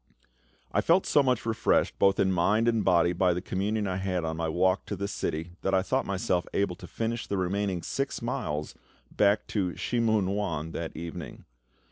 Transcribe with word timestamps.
I 0.71 0.81
felt 0.81 1.05
so 1.05 1.21
much 1.21 1.45
refreshed 1.45 1.99
both 1.99 2.19
in 2.19 2.31
mind 2.31 2.67
and 2.67 2.83
body 2.83 3.13
by 3.13 3.35
the 3.35 3.39
communion 3.41 3.85
I 3.85 3.97
had 3.97 4.25
on 4.25 4.35
my 4.35 4.49
walk 4.49 4.87
to 4.87 4.95
the 4.95 5.07
city 5.07 5.51
that 5.61 5.75
I 5.75 5.83
thought 5.83 6.07
myself 6.07 6.47
able 6.55 6.75
to 6.77 6.87
finish 6.87 7.27
the 7.27 7.37
remaining 7.37 7.83
six 7.83 8.19
miles 8.19 8.73
back 9.11 9.45
to 9.49 9.75
Shih 9.75 9.99
mun 9.99 10.31
wan 10.31 10.71
that 10.71 10.97
evening. 10.97 11.45